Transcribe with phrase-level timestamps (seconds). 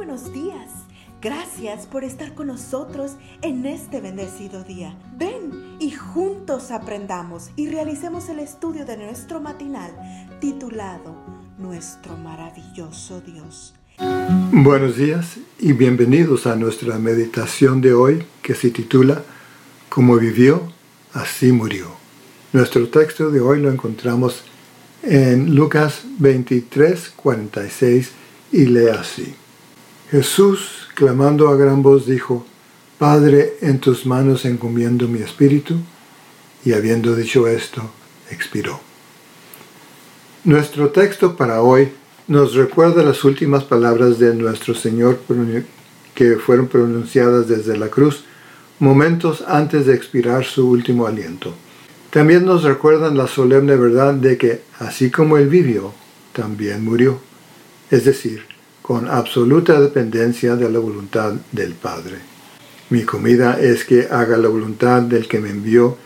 [0.00, 0.70] buenos días.
[1.20, 4.96] Gracias por estar con nosotros en este bendecido día.
[5.18, 9.90] Ven y juntos aprendamos y realicemos el estudio de nuestro matinal
[10.40, 11.14] titulado
[11.58, 13.74] Nuestro maravilloso Dios.
[14.50, 19.22] Buenos días y bienvenidos a nuestra meditación de hoy que se titula
[19.90, 20.62] Como vivió,
[21.12, 21.88] así murió.
[22.54, 24.44] Nuestro texto de hoy lo encontramos
[25.02, 28.12] en Lucas 23, 46
[28.52, 29.34] y lee así.
[30.10, 32.44] Jesús, clamando a gran voz, dijo,
[32.98, 35.76] Padre, en tus manos encomiendo mi espíritu,
[36.64, 37.82] y habiendo dicho esto,
[38.30, 38.80] expiró.
[40.42, 41.92] Nuestro texto para hoy
[42.26, 45.20] nos recuerda las últimas palabras de nuestro Señor
[46.14, 48.24] que fueron pronunciadas desde la cruz
[48.80, 51.54] momentos antes de expirar su último aliento.
[52.10, 55.92] También nos recuerdan la solemne verdad de que, así como Él vivió,
[56.32, 57.20] también murió.
[57.90, 58.49] Es decir,
[58.90, 62.16] con absoluta dependencia de la voluntad del Padre.
[62.88, 65.96] Mi comida es que haga la voluntad del que me envió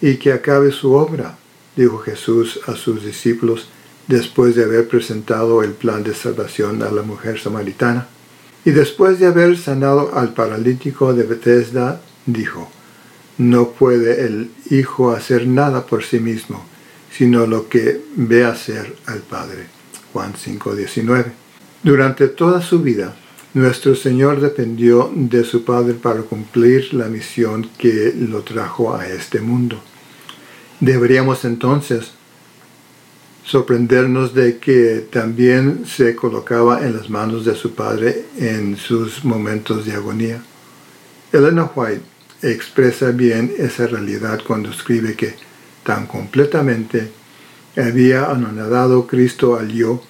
[0.00, 1.36] y que acabe su obra,
[1.74, 3.68] dijo Jesús a sus discípulos
[4.06, 8.06] después de haber presentado el plan de salvación a la mujer samaritana.
[8.64, 12.70] Y después de haber sanado al paralítico de Bethesda, dijo,
[13.36, 16.64] No puede el Hijo hacer nada por sí mismo,
[17.10, 19.66] sino lo que ve hacer al Padre.
[20.12, 21.47] Juan 5:19.
[21.82, 23.14] Durante toda su vida,
[23.54, 29.40] nuestro Señor dependió de su Padre para cumplir la misión que lo trajo a este
[29.40, 29.80] mundo.
[30.80, 32.12] Deberíamos entonces
[33.44, 39.86] sorprendernos de que también se colocaba en las manos de su Padre en sus momentos
[39.86, 40.42] de agonía.
[41.32, 42.02] Elena White
[42.42, 45.34] expresa bien esa realidad cuando escribe que
[45.84, 47.10] tan completamente
[47.76, 50.02] había anonadado Cristo al yo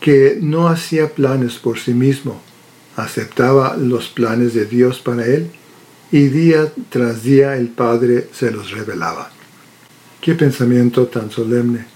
[0.00, 2.40] que no hacía planes por sí mismo,
[2.96, 5.50] aceptaba los planes de Dios para él
[6.10, 9.30] y día tras día el Padre se los revelaba.
[10.20, 11.86] Qué pensamiento tan solemne.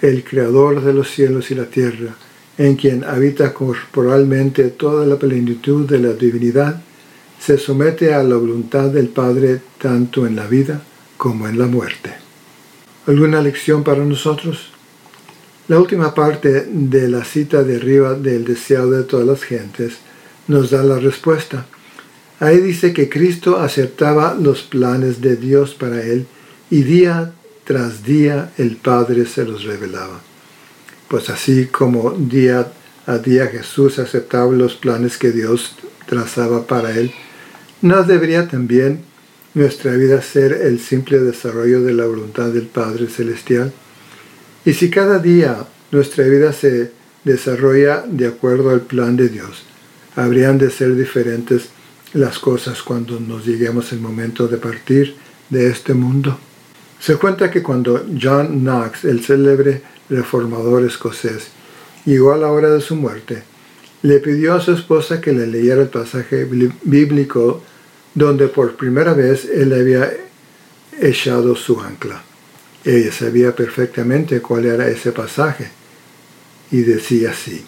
[0.00, 2.14] El Creador de los cielos y la tierra,
[2.58, 6.80] en quien habita corporalmente toda la plenitud de la divinidad,
[7.38, 10.82] se somete a la voluntad del Padre tanto en la vida
[11.16, 12.14] como en la muerte.
[13.06, 14.70] ¿Alguna lección para nosotros?
[15.68, 19.94] La última parte de la cita de arriba del deseo de todas las gentes
[20.46, 21.66] nos da la respuesta.
[22.38, 26.26] Ahí dice que Cristo aceptaba los planes de Dios para él
[26.70, 27.32] y día
[27.64, 30.20] tras día el Padre se los revelaba.
[31.08, 32.72] Pues así como día
[33.06, 35.74] a día Jesús aceptaba los planes que Dios
[36.06, 37.10] trazaba para él,
[37.82, 39.00] ¿no debería también
[39.54, 43.72] nuestra vida ser el simple desarrollo de la voluntad del Padre Celestial?
[44.66, 46.90] Y si cada día nuestra vida se
[47.22, 49.62] desarrolla de acuerdo al plan de Dios,
[50.16, 51.68] habrían de ser diferentes
[52.14, 55.14] las cosas cuando nos lleguemos el momento de partir
[55.50, 56.36] de este mundo.
[56.98, 61.46] Se cuenta que cuando John Knox, el célebre reformador escocés,
[62.04, 63.44] llegó a la hora de su muerte,
[64.02, 66.44] le pidió a su esposa que le leyera el pasaje
[66.82, 67.62] bíblico
[68.14, 70.10] donde por primera vez él había
[71.00, 72.24] echado su ancla.
[72.86, 75.68] Ella sabía perfectamente cuál era ese pasaje
[76.70, 77.64] y decía así,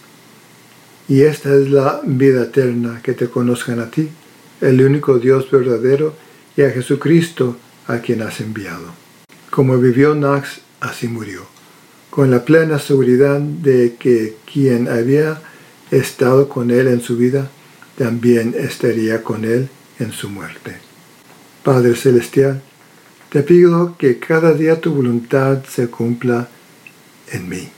[1.09, 4.09] y esta es la vida eterna, que te conozcan a ti,
[4.61, 6.15] el único Dios verdadero,
[6.57, 7.57] y a Jesucristo
[7.89, 8.93] a quien has enviado.
[9.51, 11.47] Como vivió Knox, así murió,
[12.11, 15.41] con la plena seguridad de que quien había
[15.91, 17.51] estado con él en su vida,
[17.97, 19.69] también estaría con él
[19.99, 20.77] en su muerte.
[21.65, 22.63] Padre Celestial,
[23.31, 26.49] te pido que cada día tu voluntad se cumpla
[27.31, 27.69] en mí.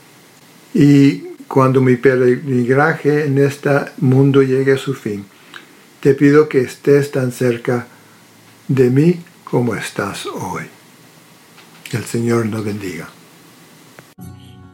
[0.73, 5.25] Y cuando mi peregrinaje en este mundo llegue a su fin,
[5.99, 7.87] te pido que estés tan cerca
[8.67, 10.63] de mí como estás hoy.
[11.91, 13.09] El Señor nos bendiga.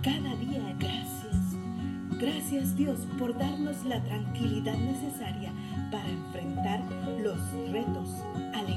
[0.04, 1.36] Cada día gracias.
[2.20, 5.52] Gracias Dios por darnos la tranquilidad necesaria
[5.92, 6.84] para enfrentar
[7.24, 7.40] los
[7.72, 8.10] retos,
[8.54, 8.77] alegrías